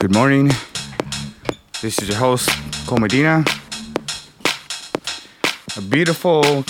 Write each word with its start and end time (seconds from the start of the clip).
Good 0.00 0.14
morning. 0.14 0.50
This 1.82 2.00
is 2.00 2.08
your 2.08 2.16
host, 2.16 2.48
Cole 2.86 2.96
Medina. 2.96 3.44
A 5.76 5.80
beautiful 5.82 6.62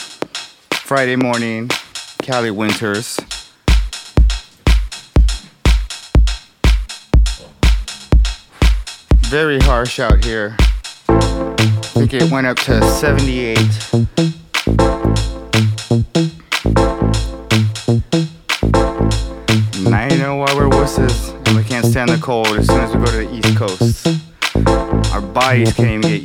Friday 0.72 1.14
morning, 1.14 1.70
Cali 2.22 2.50
winters. 2.50 3.20
Very 9.28 9.60
harsh 9.60 10.00
out 10.00 10.24
here. 10.24 10.56
I 11.08 11.54
think 11.94 12.14
it 12.14 12.28
went 12.32 12.48
up 12.48 12.56
to 12.56 12.82
78. 12.82 14.39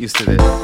used 0.05 0.17
to. 0.17 0.54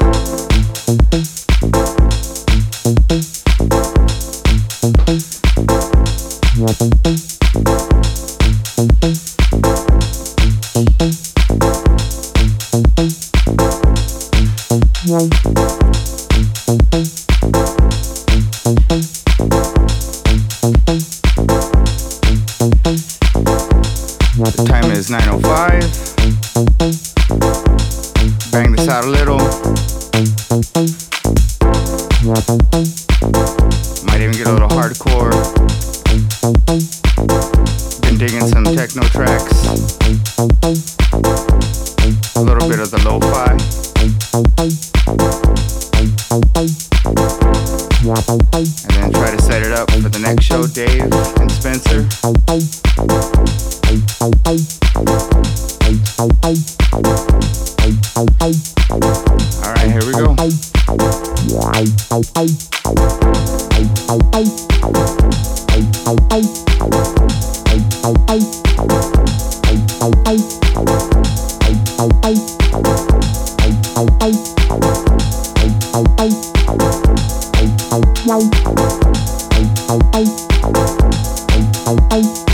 Bye. 82.08 82.51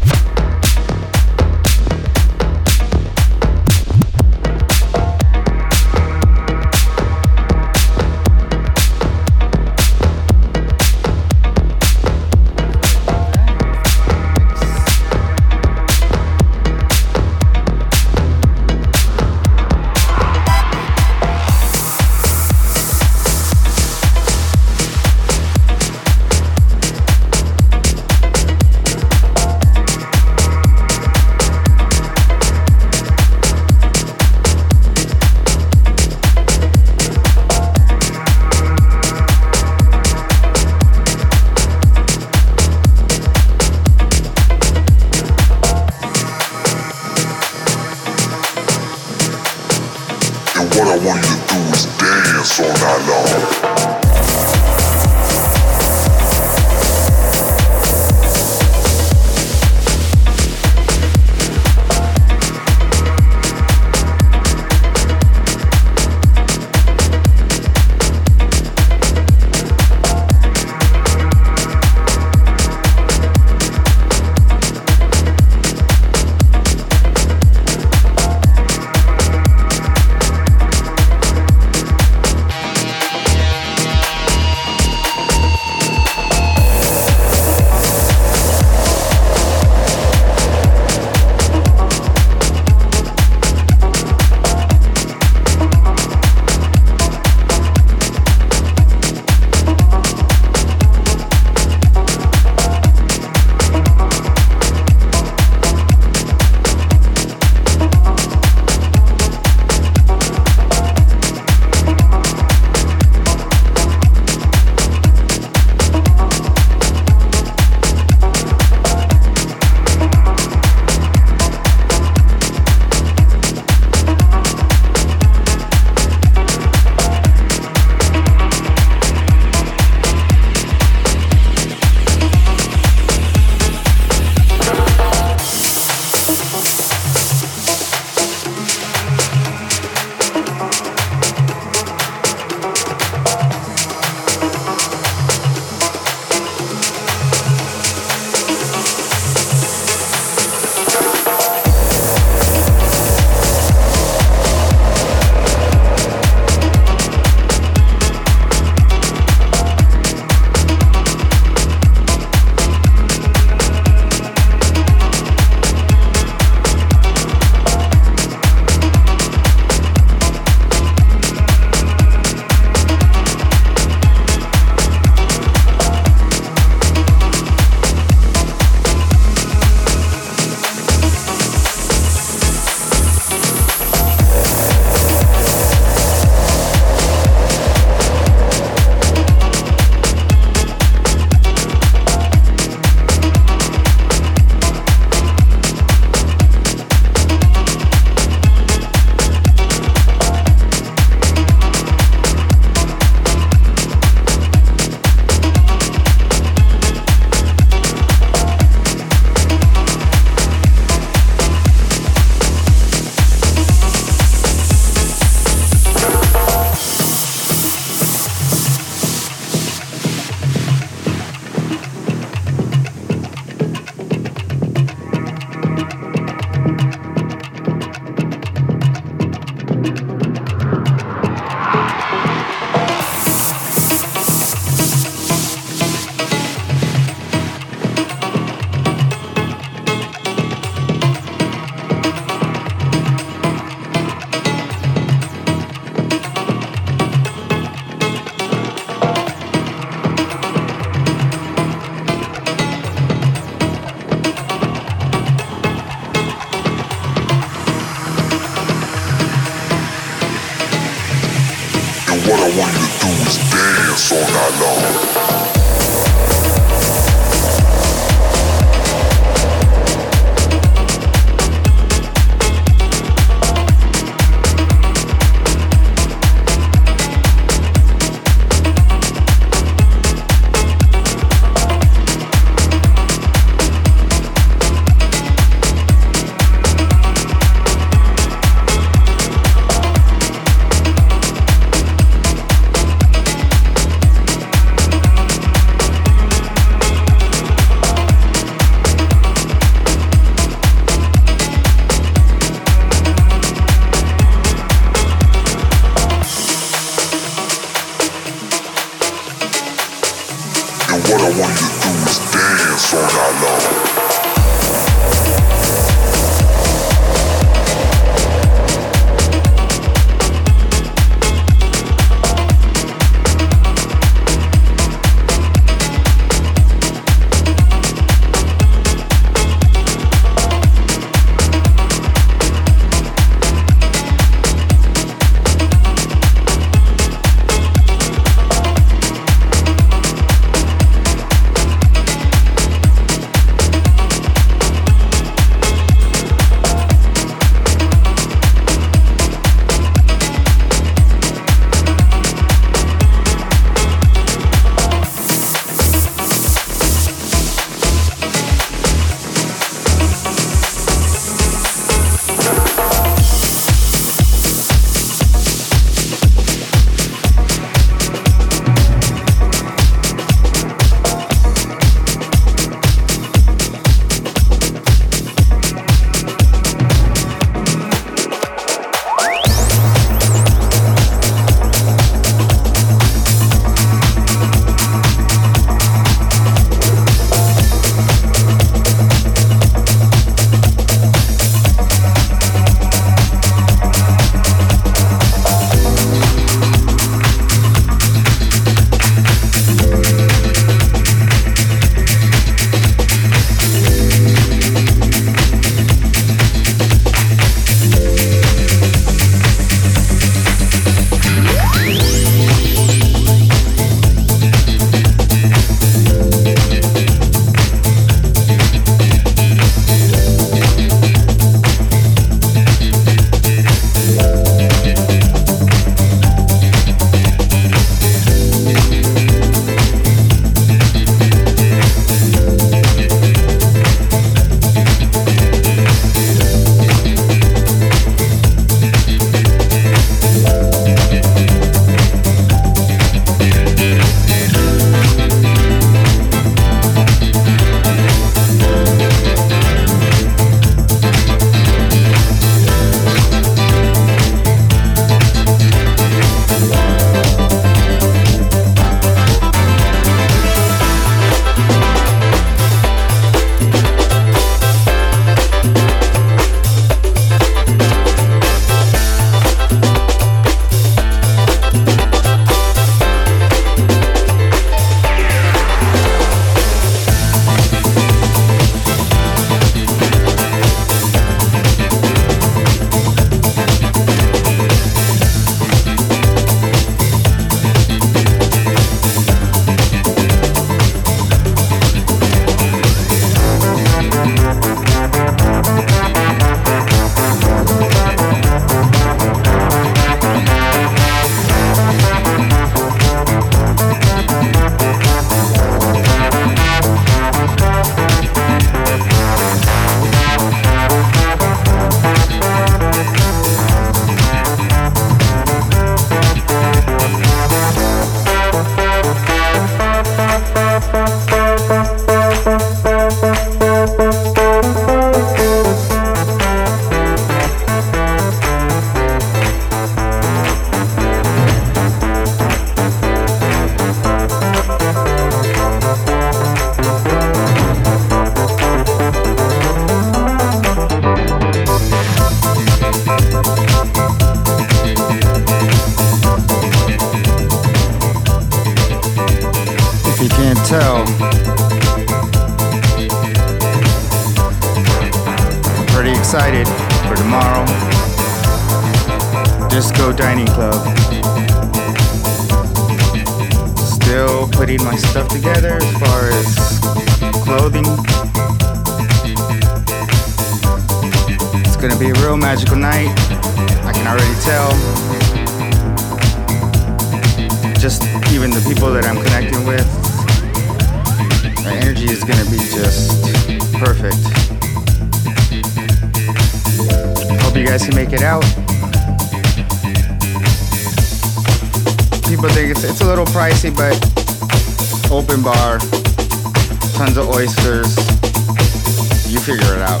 Figure 599.44 599.74
it 599.74 599.82
out. 599.82 600.00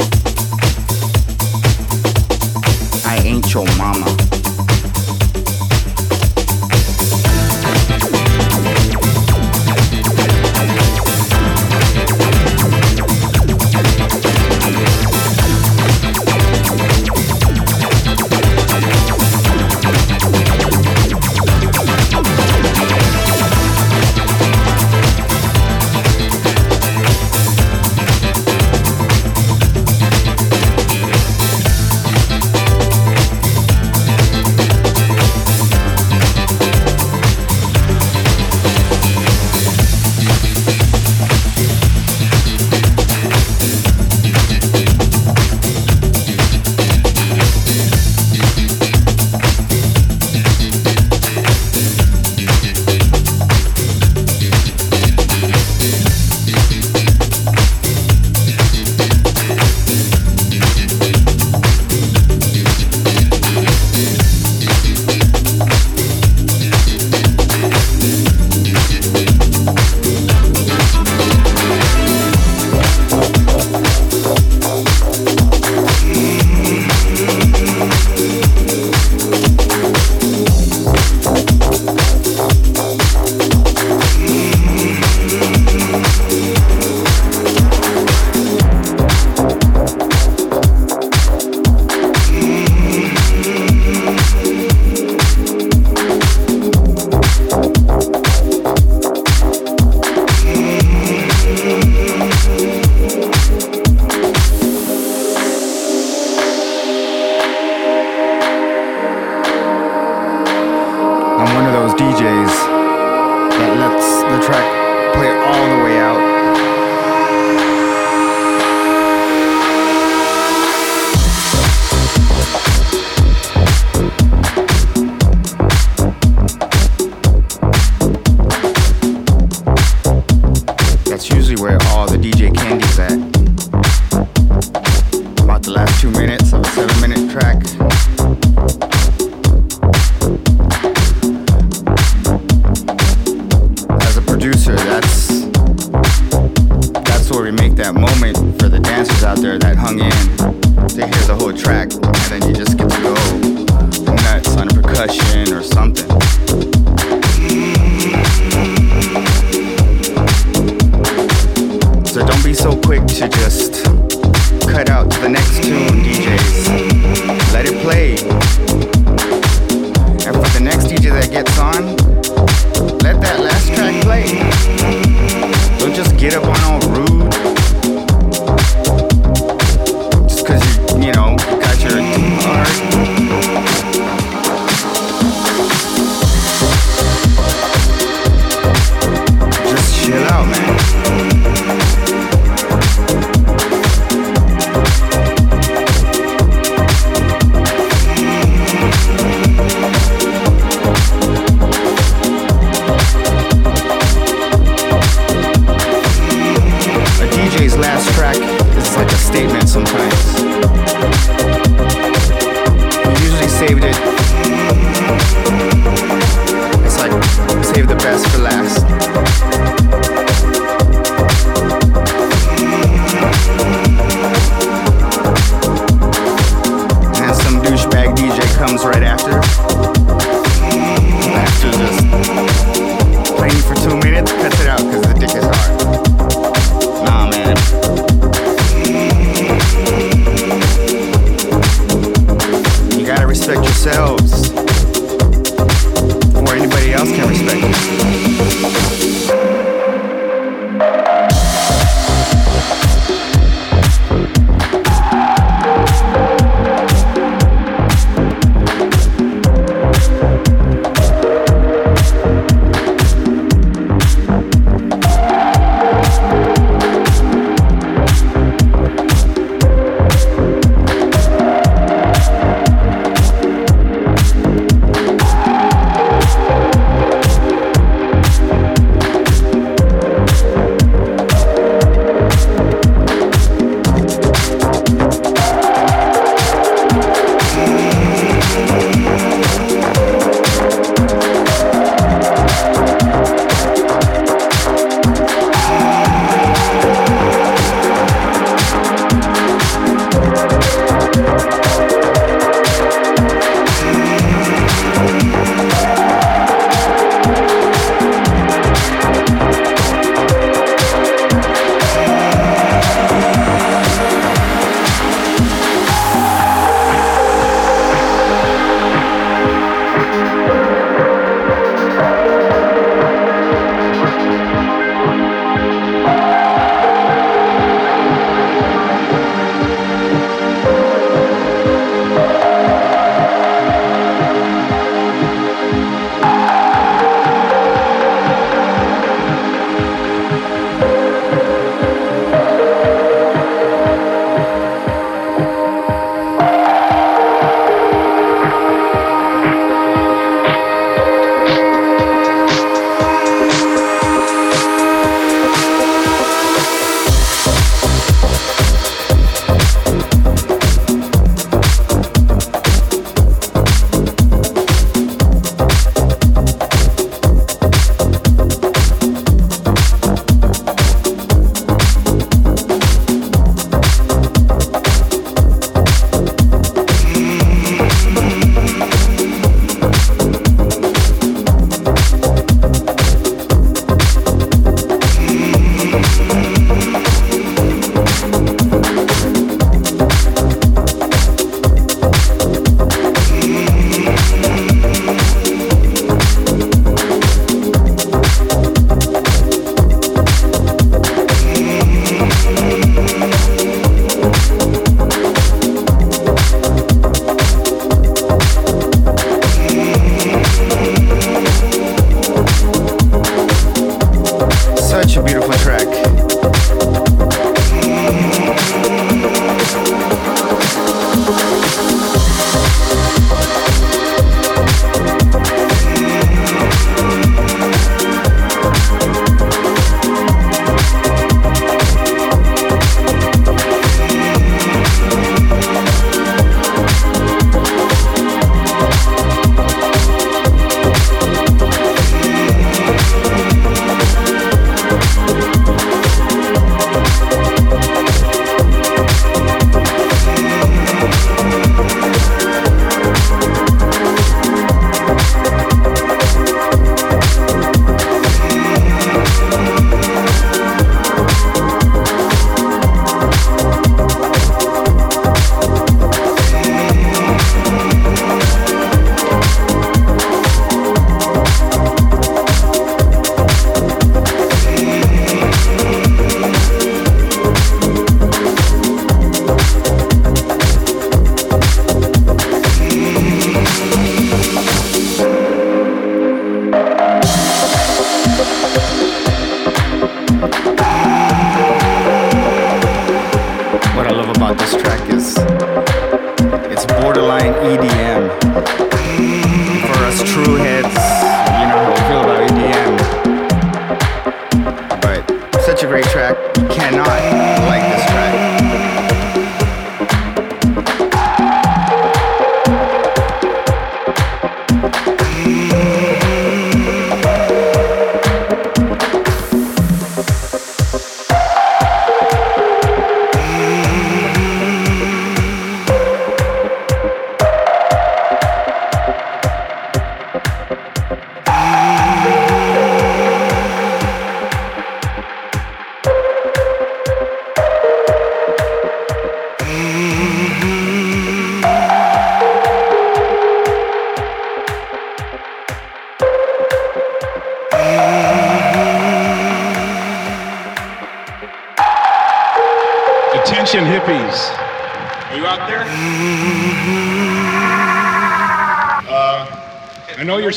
I 3.04 3.20
ain't 3.22 3.52
your 3.52 3.66
mama. 3.76 4.23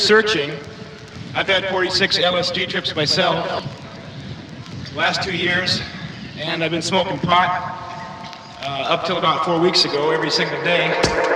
Searching. 0.08 0.50
I've 1.34 1.48
had 1.48 1.66
46 1.66 2.16
LSD 2.16 2.66
trips 2.70 2.96
myself, 2.96 3.44
last 4.96 5.22
two 5.22 5.36
years, 5.36 5.82
and 6.38 6.64
I've 6.64 6.70
been 6.70 6.80
smoking 6.80 7.18
pot 7.18 8.56
uh, 8.62 8.94
up 8.94 9.04
till 9.04 9.18
about 9.18 9.44
four 9.44 9.60
weeks 9.60 9.84
ago 9.84 10.10
every 10.10 10.30
single 10.30 10.64
day. 10.64 11.27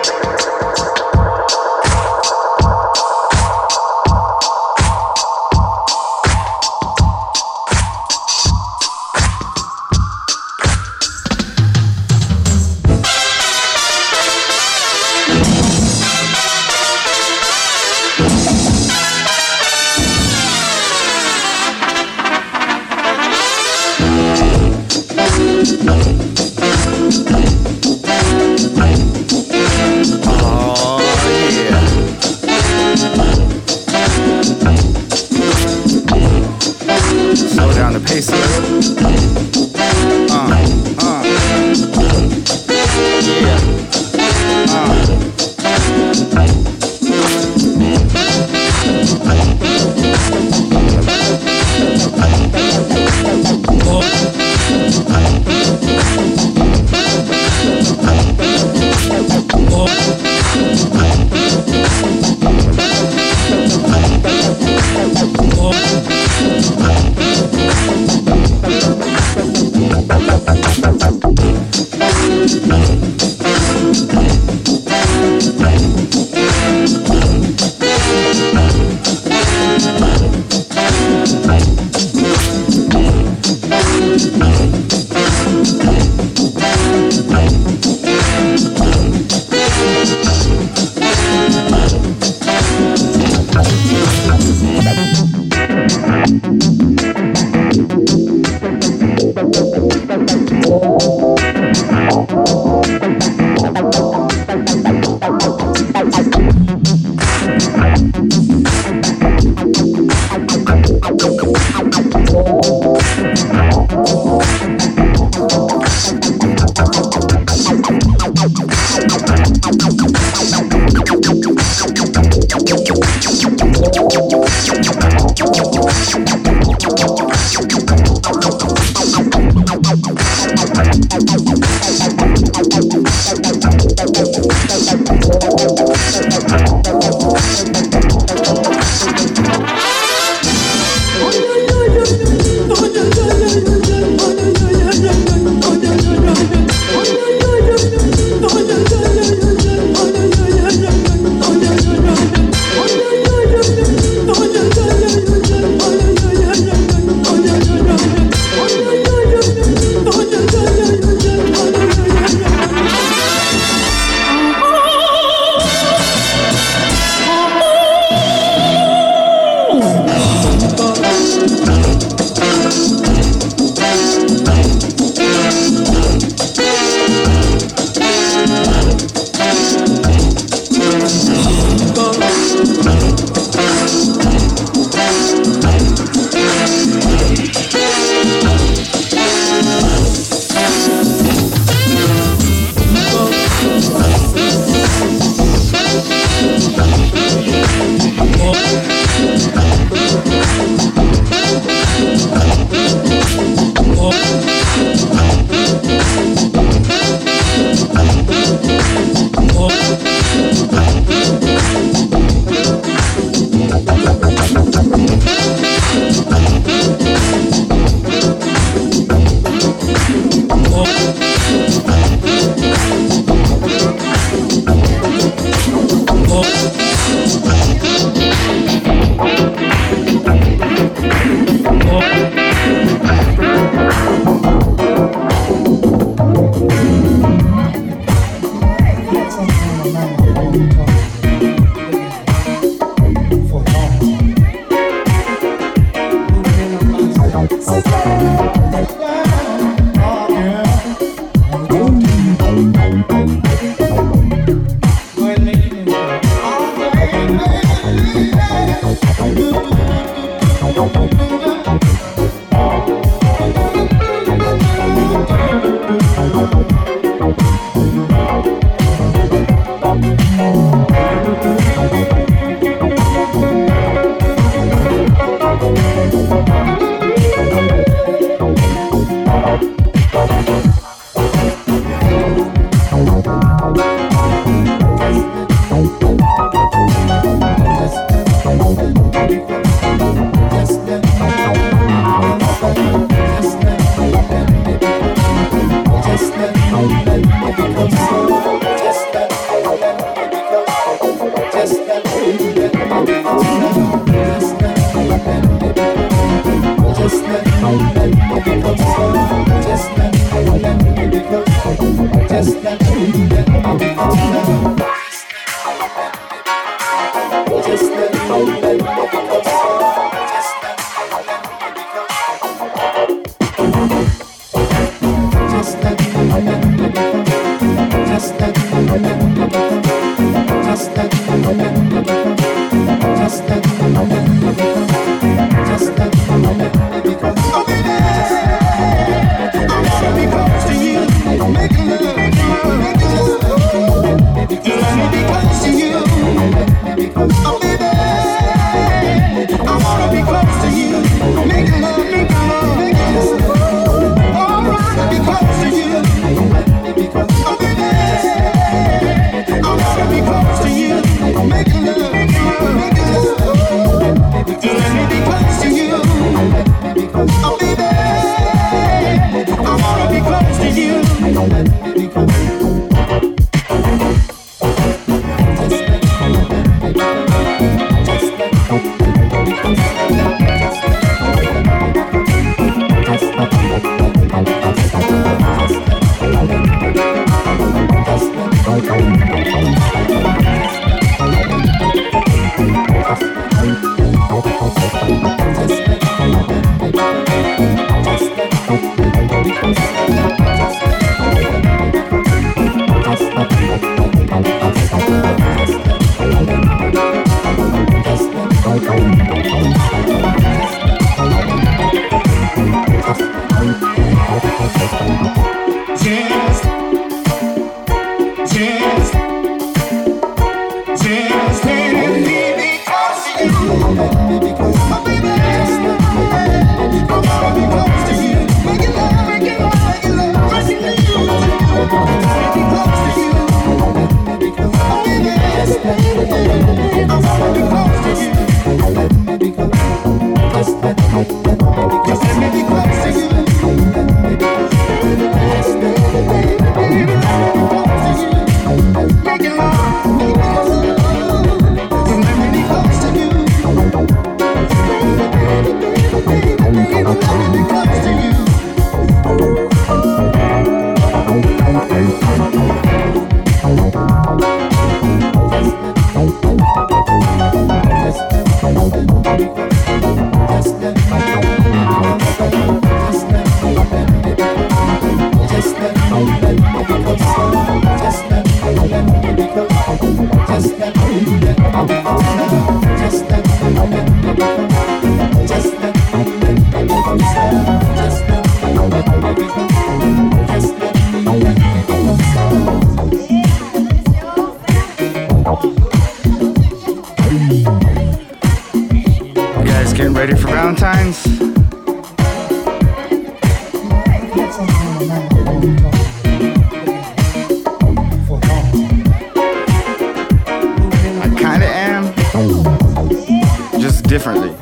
differently. 514.12 514.54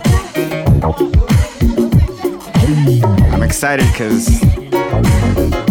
I'm 3.32 3.42
excited 3.42 3.84
because 3.90 4.40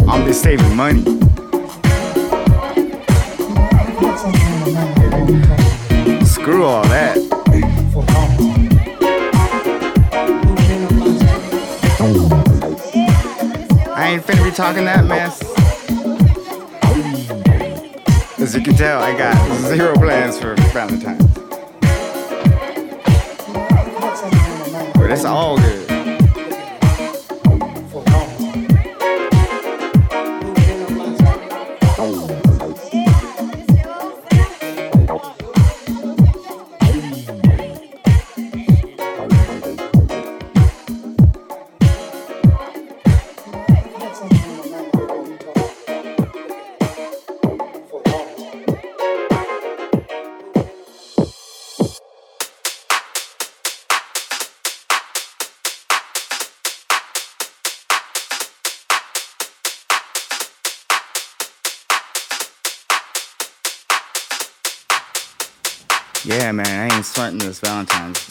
I'm 0.06 0.26
just 0.26 0.42
saving 0.42 0.76
money. 0.76 1.02
Screw 6.26 6.66
all 6.66 6.84
that. 6.90 7.16
I 13.96 14.10
ain't 14.10 14.24
finna 14.26 14.44
be 14.44 14.52
talking 14.52 14.84
that 14.84 15.06
mess. 15.06 15.42
As 18.42 18.54
you 18.54 18.62
can 18.62 18.76
tell, 18.76 19.02
I 19.02 19.18
got 19.18 19.58
zero 19.70 19.96
plans 19.96 20.38
for 20.38 20.56
Valentine's. 20.74 21.29
That's 25.10 25.26
all 25.26 25.58
good. 25.58 25.79
This 67.38 67.60
Valentine's. 67.60 68.29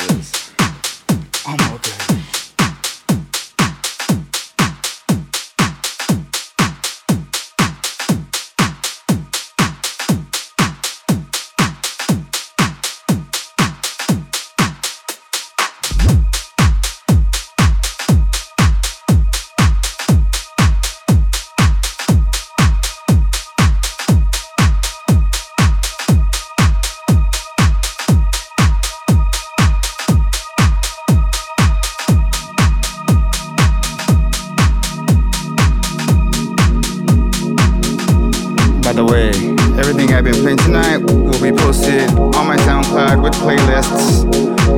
Everything 39.78 40.12
I've 40.12 40.24
been 40.24 40.34
playing 40.34 40.58
tonight 40.58 40.98
will 40.98 41.38
be 41.40 41.54
posted 41.54 42.10
on 42.34 42.46
my 42.50 42.56
SoundCloud 42.66 43.22
with 43.22 43.32
playlists. 43.38 44.26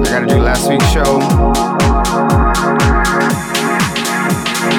I 0.04 0.12
gotta 0.12 0.26
do 0.26 0.38
last 0.38 0.68
week's 0.68 0.84
show. 0.92 1.18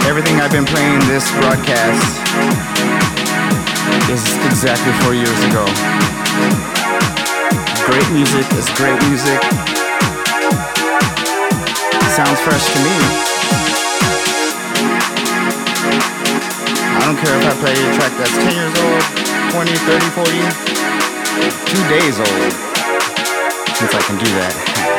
Everything 0.05 0.38
I've 0.38 0.51
been 0.51 0.65
playing 0.65 0.99
this 1.09 1.26
broadcast 1.41 2.05
is 4.13 4.22
exactly 4.45 4.93
four 5.01 5.17
years 5.17 5.41
ago. 5.49 5.65
Great 7.89 8.09
music 8.13 8.45
is 8.53 8.69
great 8.78 8.99
music. 9.09 9.41
Sounds 12.13 12.39
fresh 12.45 12.65
to 12.69 12.80
me. 12.86 12.97
I 16.93 17.09
don't 17.09 17.17
care 17.17 17.36
if 17.39 17.45
I 17.49 17.53
play 17.57 17.74
a 17.74 17.89
track 17.97 18.13
that's 18.22 18.38
10 18.38 18.53
years 18.53 18.76
old, 18.78 19.30
20, 19.51 19.69
30, 19.69 20.05
40, 20.15 20.31
two 21.67 21.83
days 21.89 22.19
old, 22.19 22.51
since 23.75 23.93
I 23.93 24.01
can 24.07 24.17
do 24.17 24.31
that. 24.39 24.90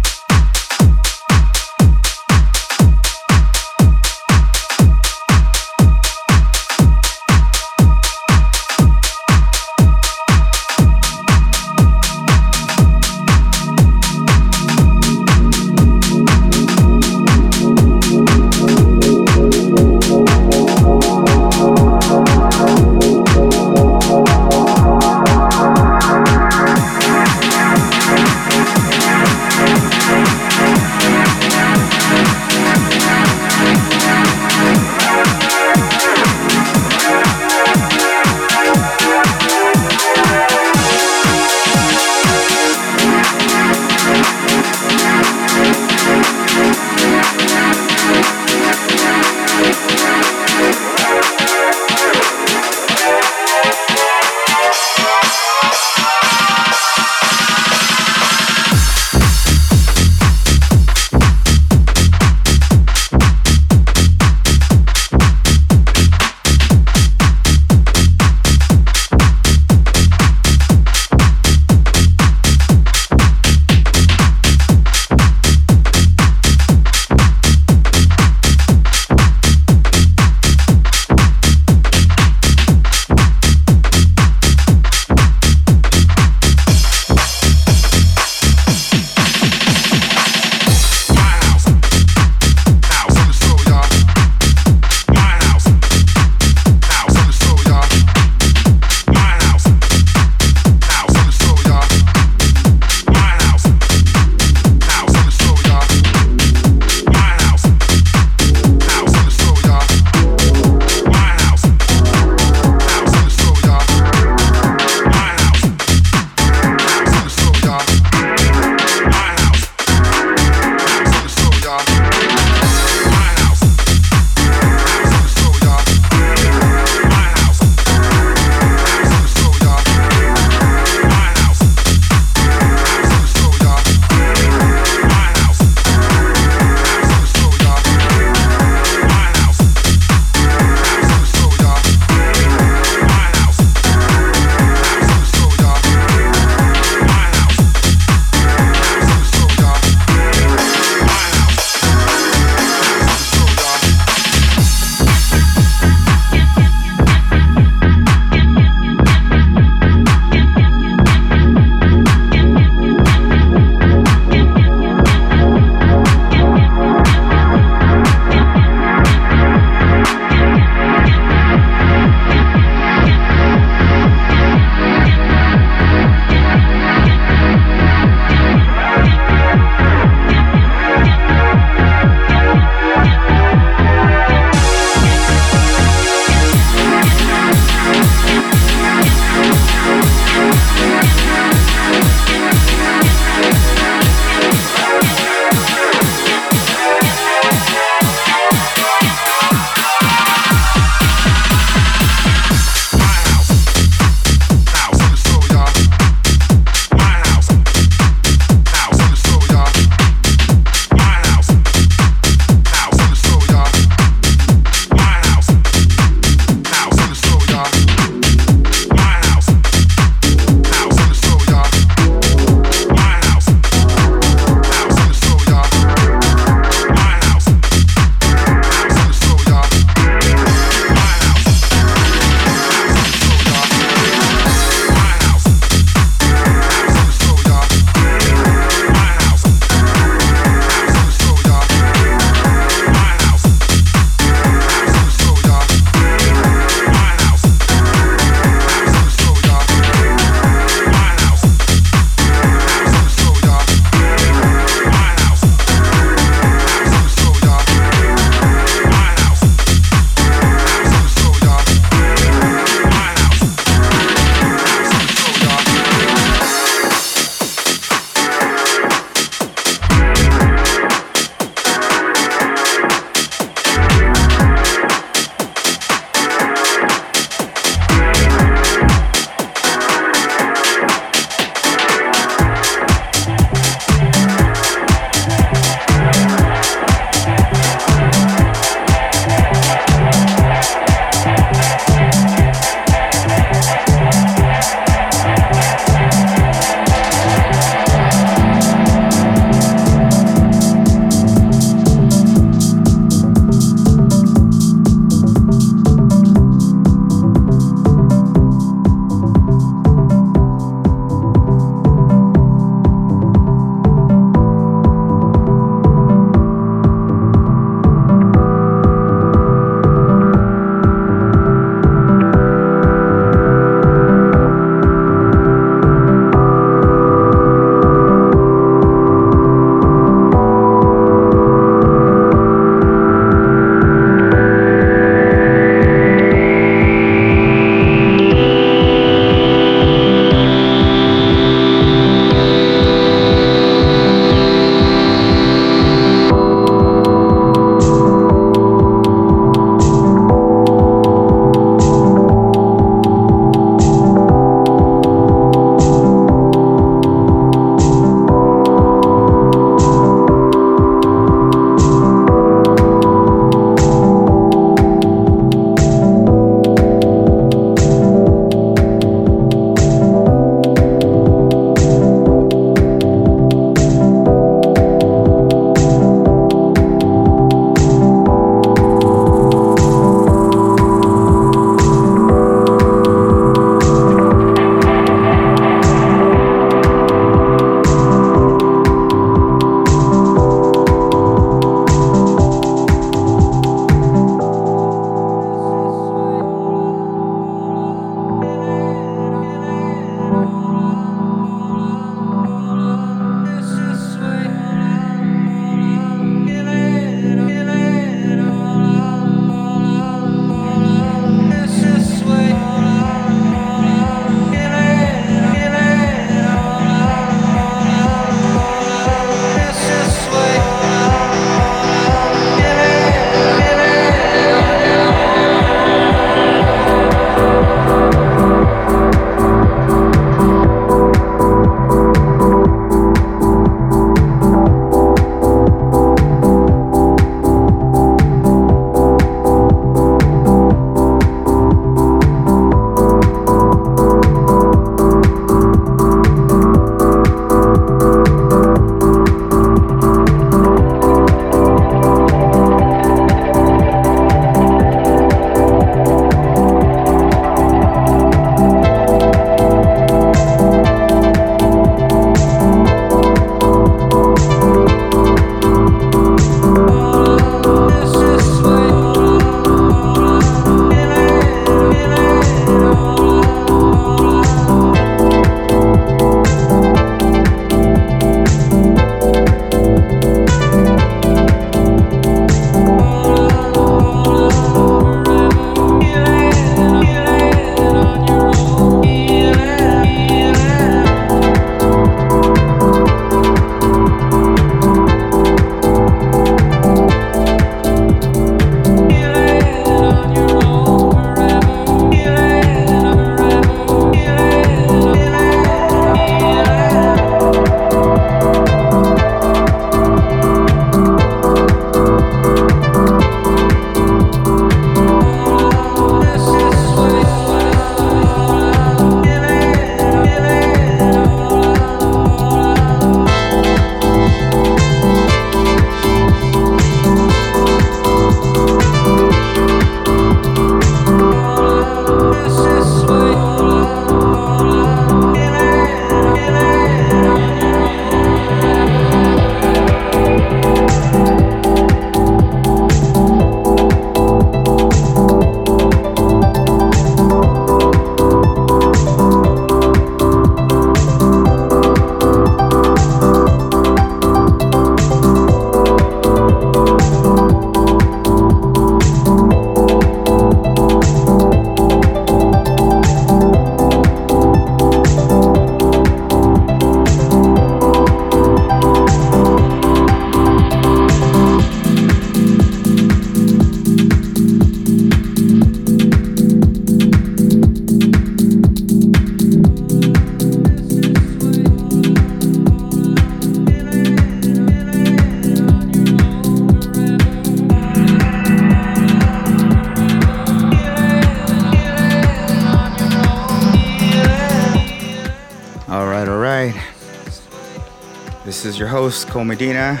Medina. 599.42 600.00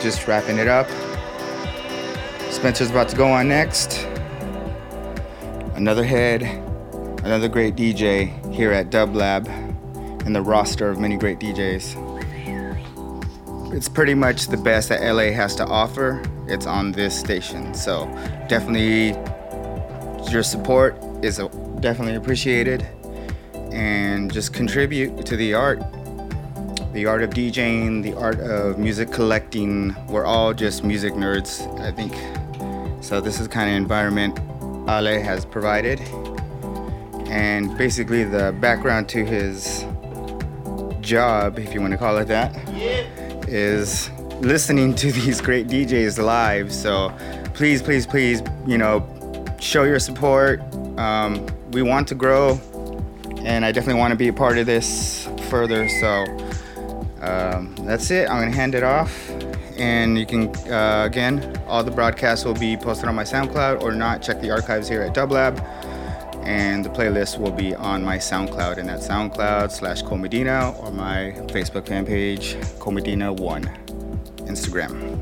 Just 0.00 0.26
wrapping 0.26 0.58
it 0.58 0.66
up. 0.66 0.88
Spencer's 2.50 2.90
about 2.90 3.08
to 3.10 3.16
go 3.16 3.28
on 3.28 3.48
next. 3.48 4.04
Another 5.74 6.02
head, 6.02 6.42
another 7.22 7.46
great 7.46 7.76
DJ 7.76 8.52
here 8.52 8.72
at 8.72 8.90
Dublab 8.90 9.46
and 10.26 10.34
the 10.34 10.42
roster 10.42 10.88
of 10.88 10.98
many 10.98 11.16
great 11.16 11.38
DJs. 11.38 12.06
It's 13.72 13.88
pretty 13.88 14.14
much 14.14 14.48
the 14.48 14.56
best 14.56 14.88
that 14.88 15.02
LA 15.02 15.30
has 15.30 15.54
to 15.56 15.66
offer. 15.66 16.22
It's 16.48 16.66
on 16.66 16.90
this 16.90 17.16
station. 17.16 17.74
So 17.74 18.06
definitely 18.48 19.10
your 20.32 20.42
support 20.42 20.96
is 21.22 21.38
uh, 21.38 21.46
definitely 21.80 22.16
appreciated 22.16 22.86
and 23.70 24.32
just 24.32 24.52
contribute 24.52 25.24
to 25.26 25.36
the 25.36 25.54
art 25.54 25.80
the 26.98 27.06
art 27.06 27.22
of 27.22 27.30
DJing, 27.30 28.02
the 28.02 28.12
art 28.14 28.40
of 28.40 28.76
music 28.76 29.12
collecting. 29.12 29.94
We're 30.08 30.24
all 30.24 30.52
just 30.52 30.82
music 30.82 31.12
nerds, 31.14 31.62
I 31.80 31.92
think. 31.92 32.12
So 33.04 33.20
this 33.20 33.38
is 33.38 33.46
kind 33.46 33.70
of 33.70 33.76
environment 33.76 34.36
Ale 34.88 35.22
has 35.22 35.44
provided. 35.44 36.00
And 37.28 37.78
basically 37.78 38.24
the 38.24 38.52
background 38.60 39.08
to 39.10 39.24
his 39.24 39.84
job, 41.00 41.60
if 41.60 41.72
you 41.72 41.80
want 41.80 41.92
to 41.92 41.98
call 41.98 42.18
it 42.18 42.24
that, 42.26 42.52
is 43.46 44.10
listening 44.40 44.92
to 44.96 45.12
these 45.20 45.40
great 45.40 45.68
DJs 45.68 46.20
live. 46.20 46.72
So 46.72 47.16
please, 47.54 47.80
please, 47.80 48.08
please, 48.08 48.42
you 48.66 48.76
know, 48.76 49.06
show 49.60 49.84
your 49.84 50.00
support. 50.00 50.60
Um, 50.98 51.46
we 51.70 51.82
want 51.82 52.08
to 52.08 52.16
grow, 52.16 52.60
and 53.44 53.64
I 53.64 53.70
definitely 53.70 54.00
want 54.00 54.10
to 54.10 54.16
be 54.16 54.26
a 54.26 54.32
part 54.32 54.58
of 54.58 54.66
this 54.66 55.28
further. 55.48 55.88
So 55.88 56.26
um, 57.20 57.74
that's 57.80 58.10
it. 58.10 58.28
I'm 58.28 58.40
gonna 58.40 58.54
hand 58.54 58.74
it 58.74 58.82
off, 58.82 59.30
and 59.76 60.18
you 60.18 60.26
can 60.26 60.48
uh, 60.70 61.04
again, 61.04 61.60
all 61.66 61.82
the 61.82 61.90
broadcasts 61.90 62.44
will 62.44 62.54
be 62.54 62.76
posted 62.76 63.08
on 63.08 63.14
my 63.14 63.24
SoundCloud 63.24 63.82
or 63.82 63.92
not. 63.92 64.22
Check 64.22 64.40
the 64.40 64.50
archives 64.50 64.88
here 64.88 65.02
at 65.02 65.14
Dublab, 65.14 65.60
and 66.44 66.84
the 66.84 66.90
playlist 66.90 67.38
will 67.38 67.50
be 67.50 67.74
on 67.74 68.04
my 68.04 68.18
SoundCloud, 68.18 68.78
and 68.78 68.88
that's 68.88 69.06
SoundCloud 69.08 69.70
slash 69.70 70.02
Cole 70.02 70.18
Medina 70.18 70.74
or 70.78 70.90
my 70.90 71.34
Facebook 71.48 71.86
fan 71.86 72.06
page 72.06 72.56
Cole 72.78 72.92
Medina 72.92 73.32
One, 73.32 73.64
Instagram. 74.46 75.18